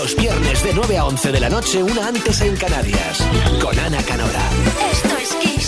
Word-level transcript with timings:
Los 0.00 0.16
viernes 0.16 0.64
de 0.64 0.72
9 0.72 0.96
a 0.96 1.04
11 1.04 1.30
de 1.30 1.40
la 1.40 1.50
noche, 1.50 1.82
una 1.82 2.06
antes 2.06 2.40
en 2.40 2.56
Canarias. 2.56 3.22
Con 3.60 3.78
Ana 3.78 4.02
Canora. 4.02 4.48
Esto 4.90 5.14
es 5.18 5.34
Kiss. 5.34 5.59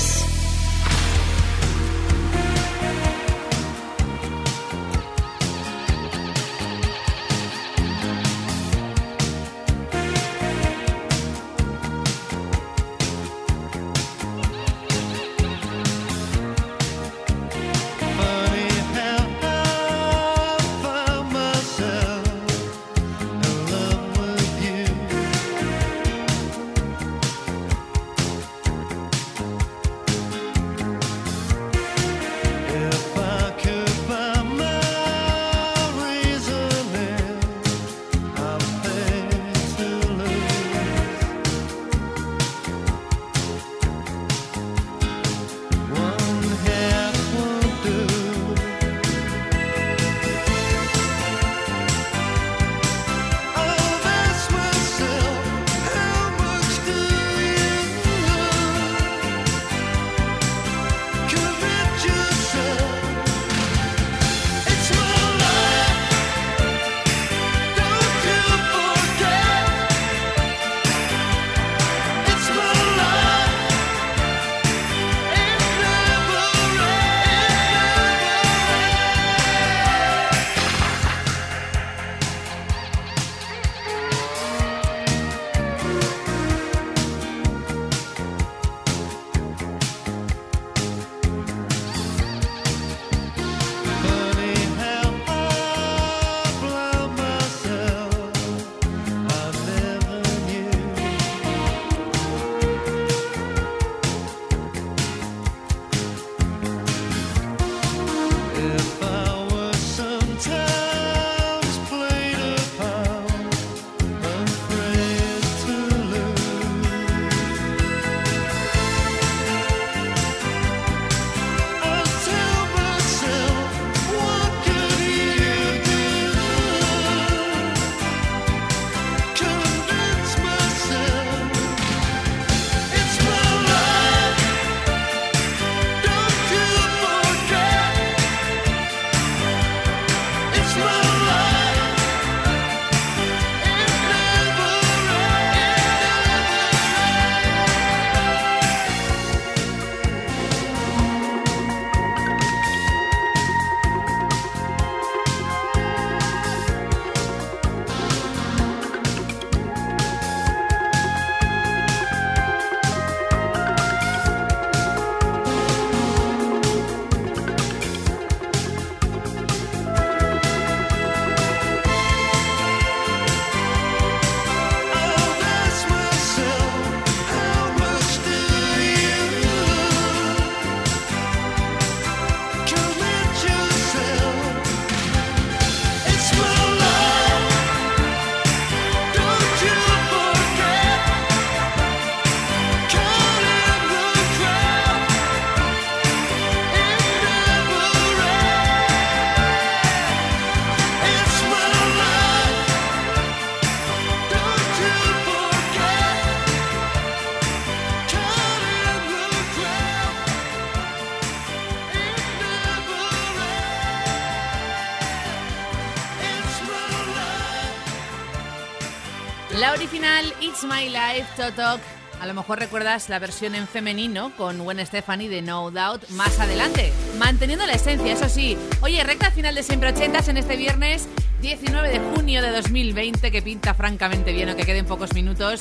Totok. 221.42 221.80
A 222.20 222.26
lo 222.26 222.34
mejor 222.34 222.60
recuerdas 222.60 223.08
la 223.08 223.18
versión 223.18 223.56
en 223.56 223.66
femenino 223.66 224.30
con 224.36 224.62
Gwen 224.62 224.86
Stefani 224.86 225.26
de 225.26 225.42
No 225.42 225.72
Doubt 225.72 226.08
más 226.10 226.38
adelante. 226.38 226.92
Manteniendo 227.18 227.66
la 227.66 227.72
esencia, 227.72 228.12
eso 228.12 228.28
sí. 228.28 228.56
Oye, 228.80 229.02
recta 229.02 229.32
final 229.32 229.56
de 229.56 229.64
Siempre 229.64 229.90
Ochentas 229.90 230.28
en 230.28 230.36
este 230.36 230.56
viernes 230.56 231.08
19 231.40 231.88
de 231.88 231.98
junio 232.14 232.42
de 232.42 232.52
2020 232.52 233.32
que 233.32 233.42
pinta 233.42 233.74
francamente 233.74 234.32
bien 234.32 234.50
o 234.50 234.56
que 234.56 234.64
queden 234.64 234.86
pocos 234.86 235.14
minutos 235.14 235.58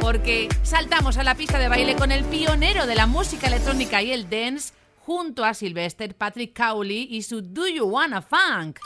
porque 0.00 0.48
saltamos 0.62 1.18
a 1.18 1.24
la 1.24 1.34
pista 1.34 1.58
de 1.58 1.68
baile 1.68 1.96
con 1.96 2.12
el 2.12 2.22
pionero 2.24 2.86
de 2.86 2.94
la 2.94 3.08
música 3.08 3.48
electrónica 3.48 4.00
y 4.02 4.12
el 4.12 4.30
dance 4.30 4.72
junto 5.00 5.44
a 5.44 5.52
Sylvester 5.52 6.14
Patrick 6.14 6.56
Cowley 6.56 7.08
y 7.10 7.22
su 7.22 7.42
Do 7.42 7.66
You 7.66 7.86
Wanna 7.86 8.22
Funk. 8.22 8.78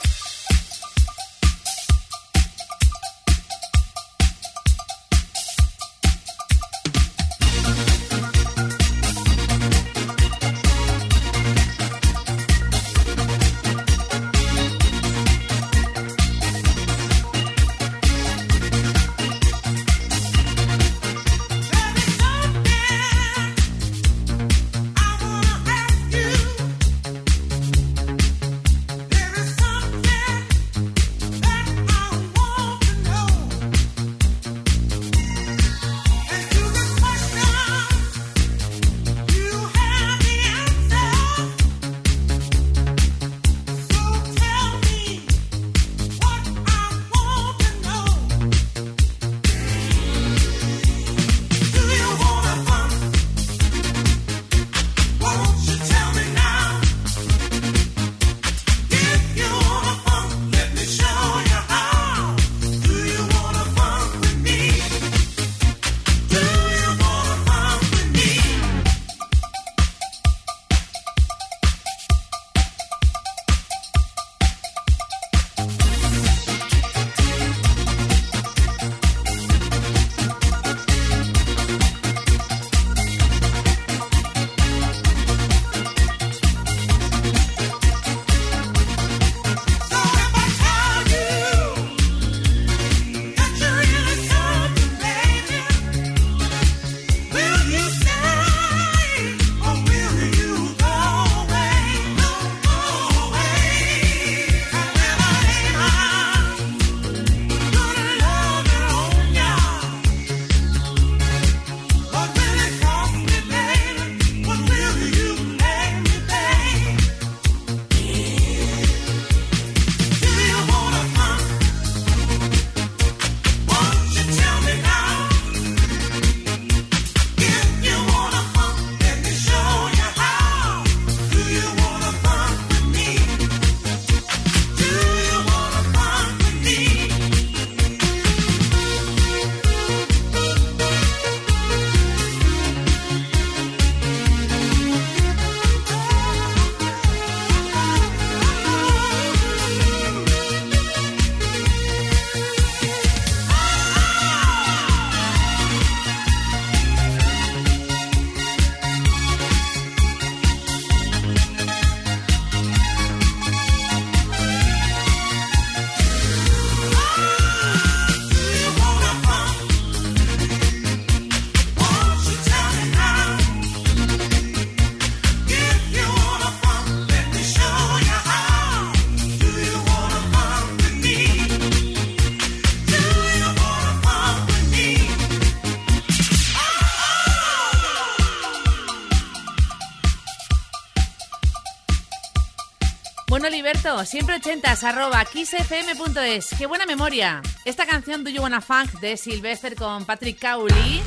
Siempre 194.05 194.35
ochentas, 194.35 194.83
arroba 194.83 195.25
kissfm.es. 195.25 196.49
¡Qué 196.57 196.67
buena 196.67 196.85
memoria! 196.85 197.41
Esta 197.65 197.87
canción 197.87 198.23
Do 198.23 198.29
You 198.29 198.43
Wanna 198.43 198.61
Funk 198.61 198.91
de 198.99 199.17
Sylvester 199.17 199.75
con 199.75 200.05
Patrick 200.05 200.39
Cowley 200.39 201.01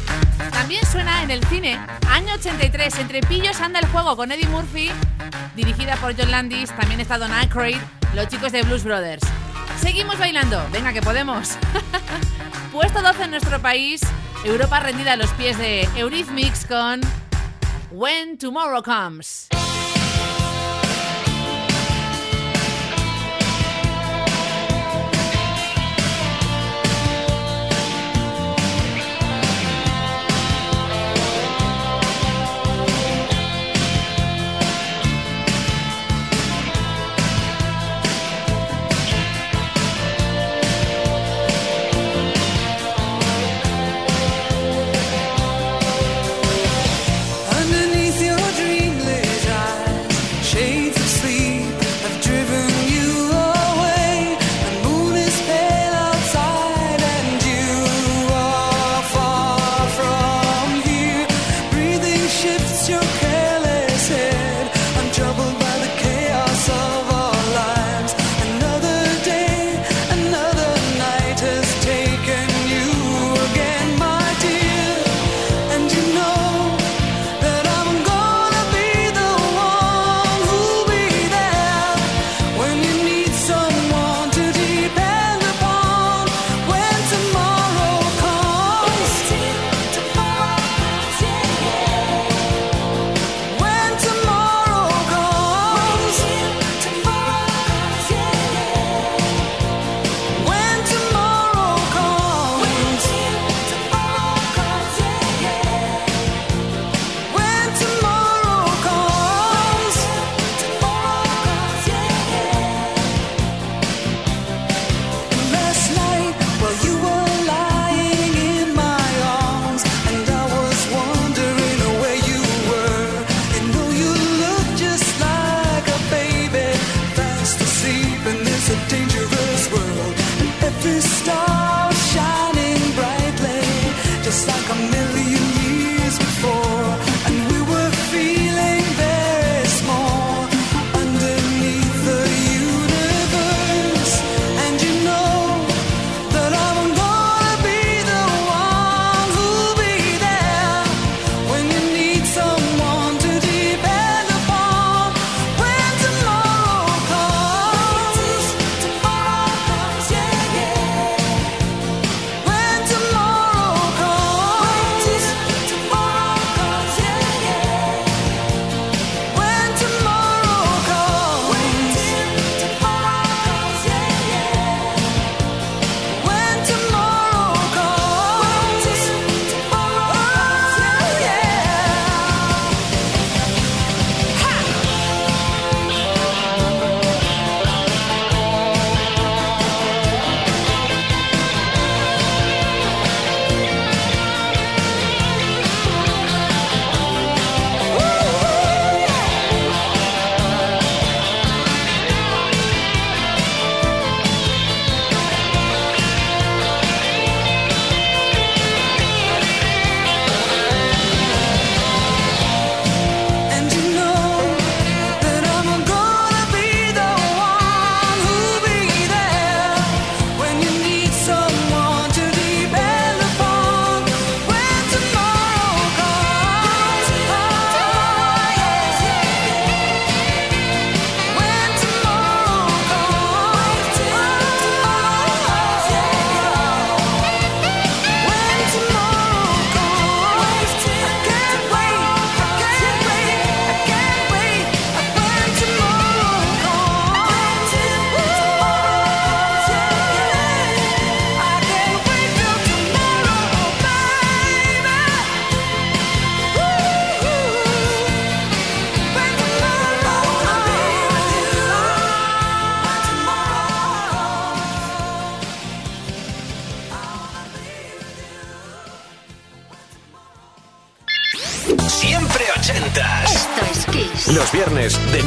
también 0.52 0.84
suena 0.86 1.22
en 1.22 1.30
el 1.30 1.44
cine. 1.44 1.78
Año 2.08 2.34
83, 2.34 2.98
entre 2.98 3.20
pillos 3.20 3.60
anda 3.60 3.78
el 3.78 3.86
juego 3.86 4.16
con 4.16 4.32
Eddie 4.32 4.48
Murphy, 4.48 4.90
dirigida 5.54 5.96
por 5.96 6.16
John 6.18 6.32
Landis, 6.32 6.70
también 6.76 7.00
está 7.00 7.18
Don 7.18 7.32
Aykroyd, 7.32 7.78
los 8.14 8.26
chicos 8.26 8.50
de 8.50 8.62
Blues 8.62 8.82
Brothers. 8.82 9.22
Seguimos 9.80 10.18
bailando, 10.18 10.60
venga 10.72 10.92
que 10.92 11.02
podemos. 11.02 11.56
Puesto 12.72 13.00
12 13.00 13.22
en 13.22 13.30
nuestro 13.30 13.62
país, 13.62 14.00
Europa 14.44 14.80
rendida 14.80 15.12
a 15.12 15.16
los 15.16 15.30
pies 15.30 15.56
de 15.56 15.88
Eurythmics 15.94 16.66
con 16.66 17.00
When 17.92 18.38
Tomorrow 18.38 18.82
Comes. 18.82 19.48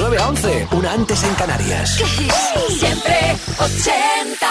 9 0.08 0.20
a 0.20 0.28
11, 0.28 0.68
una 0.74 0.92
antes 0.94 1.24
en 1.24 1.34
Canarias. 1.34 2.00
Siempre 2.70 3.36
80 3.58 4.48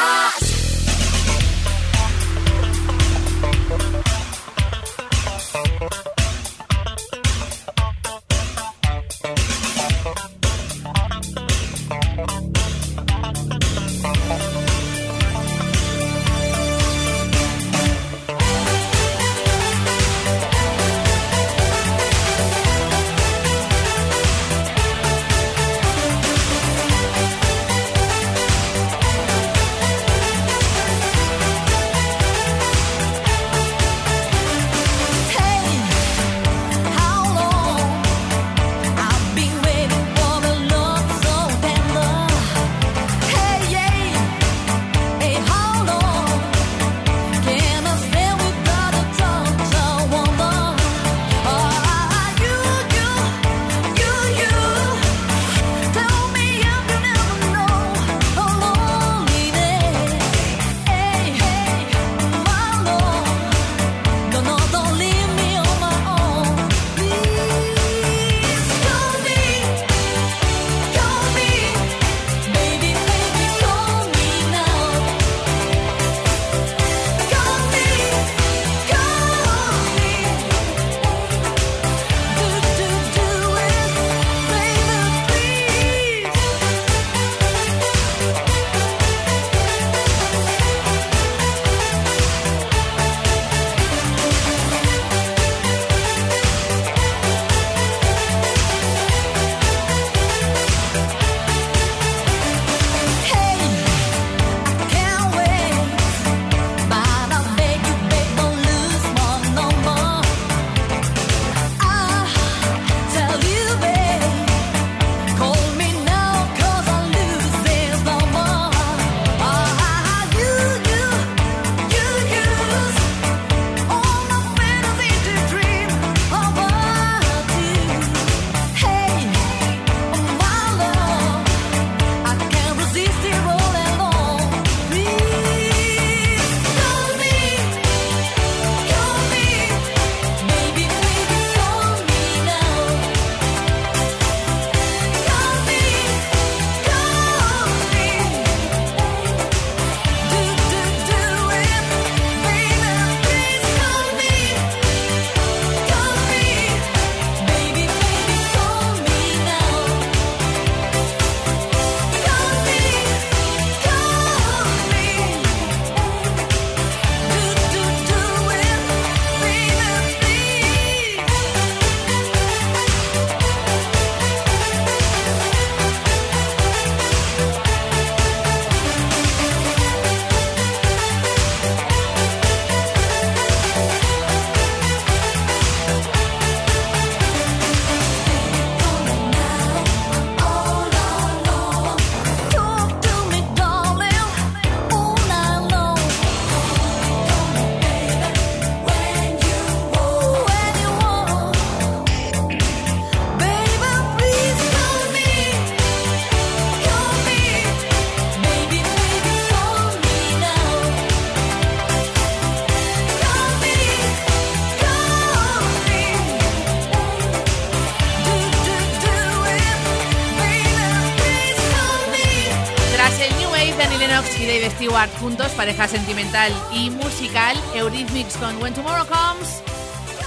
Stewart 224.71 225.11
juntos, 225.21 225.53
pareja 225.53 225.89
sentimental 225.89 226.53
y 226.73 226.91
musical, 226.91 227.57
Eurythmics 227.75 228.37
con 228.37 228.61
When 228.63 228.73
Tomorrow 228.73 229.07
Comes, 229.07 229.63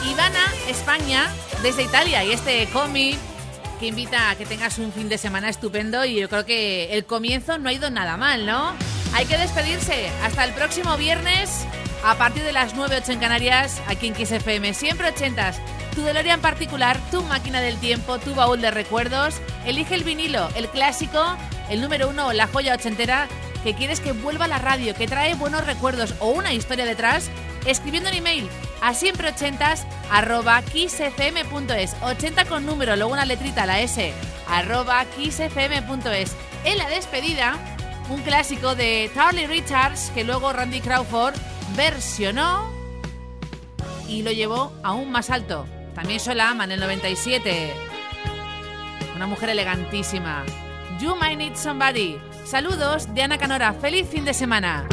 Ivana, 0.10 0.54
España, 0.68 1.28
desde 1.64 1.84
Italia, 1.84 2.24
y 2.24 2.32
este 2.32 2.68
cómic 2.68 3.18
que 3.80 3.88
invita 3.88 4.30
a 4.30 4.36
que 4.36 4.46
tengas 4.46 4.78
un 4.78 4.92
fin 4.92 5.10
de 5.10 5.18
semana 5.18 5.50
estupendo 5.50 6.06
y 6.06 6.20
yo 6.20 6.30
creo 6.30 6.46
que 6.46 6.94
el 6.94 7.06
comienzo 7.06 7.58
no 7.58 7.70
ha 7.70 7.74
ido 7.74 7.90
nada 7.90 8.18
mal, 8.18 8.46
¿no? 8.46 8.74
Hay 9.14 9.26
que 9.26 9.38
despedirse. 9.38 10.10
Hasta 10.24 10.44
el 10.44 10.54
próximo 10.54 10.98
viernes 10.98 11.66
a 12.04 12.16
partir 12.16 12.44
de 12.44 12.54
las 12.54 12.76
9, 12.76 12.98
8 13.02 13.14
en 13.14 13.20
Canarias, 13.20 13.82
aquí 13.88 14.08
en 14.08 14.16
XFM. 14.16 14.74
Siempre 14.74 15.10
ochentas. 15.10 15.60
Tu 15.96 16.08
en 16.08 16.42
particular, 16.42 17.00
tu 17.10 17.24
máquina 17.24 17.60
del 17.60 17.78
tiempo, 17.78 18.20
tu 18.20 18.36
baúl 18.36 18.62
de 18.62 18.70
recuerdos. 18.70 19.36
Elige 19.66 19.96
el 19.96 20.04
vinilo, 20.04 20.48
el 20.56 20.68
clásico, 20.68 21.36
el 21.70 21.82
número 21.82 22.10
uno 22.10 22.34
la 22.34 22.46
joya 22.48 22.76
ochentera 22.76 23.28
que 23.68 23.76
quieres 23.76 24.00
que 24.00 24.14
vuelva 24.14 24.46
a 24.46 24.48
la 24.48 24.60
radio, 24.60 24.96
que 24.96 25.08
trae 25.08 25.36
buenos 25.36 25.66
recuerdos 25.66 26.16
o 26.22 26.30
una 26.30 26.54
historia 26.54 26.86
detrás, 26.86 27.30
escribiendo 27.66 28.10
un 28.10 28.16
email 28.16 28.48
a 28.82 28.94
siempre 28.94 29.28
ochentas 29.28 29.86
arroba 30.10 30.62
kissfm.es 30.62 31.98
80 32.02 32.46
con 32.46 32.66
número, 32.66 32.96
luego 32.96 33.12
una 33.12 33.26
letrita, 33.26 33.66
la 33.66 33.82
S, 33.82 34.14
arroba. 34.48 35.06
En 36.64 36.78
la 36.78 36.88
despedida, 36.88 37.58
un 38.10 38.22
clásico 38.22 38.74
de 38.74 39.12
Charlie 39.14 39.48
Richards 39.48 40.12
que 40.16 40.24
luego 40.24 40.54
Randy 40.54 40.80
Crawford 40.80 41.36
versionó 41.76 42.72
y 44.08 44.24
lo 44.24 44.32
llevó 44.32 44.72
aún 44.82 45.12
más 45.12 45.30
alto. 45.30 45.66
También 45.94 46.22
sola 46.22 46.52
ama 46.52 46.64
en 46.64 46.72
el 46.72 46.80
97. 46.80 47.74
Una 49.14 49.28
mujer 49.28 49.50
elegantísima. 49.50 50.46
You 51.02 51.18
Might 51.18 51.38
Need 51.38 51.58
Somebody. 51.58 52.18
Saludos 52.48 53.14
de 53.14 53.24
Ana 53.24 53.38
Canora. 53.38 53.74
Feliz 53.74 54.08
fin 54.08 54.24
de 54.24 54.34
semana. 54.34 54.88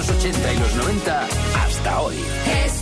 los 0.00 0.08
80 0.08 0.52
y 0.54 0.58
los 0.58 0.74
90 0.76 1.28
hasta 1.62 2.00
hoy. 2.00 2.16
Es 2.64 2.79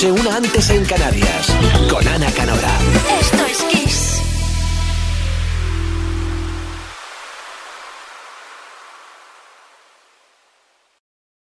noche, 0.00 0.12
una 0.12 0.36
antes 0.36 0.70
en 0.70 0.84
Canarias, 0.84 1.54
con 1.90 2.06
Ana 2.06 2.30
Canora. 2.32 3.19